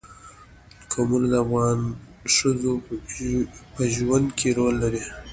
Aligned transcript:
قومونه 0.91 1.27
د 1.31 1.35
افغان 1.43 1.79
ښځو 2.35 2.73
په 3.73 3.83
ژوند 3.95 4.27
کې 4.37 4.49
رول 4.57 4.75
لري. 4.83 5.03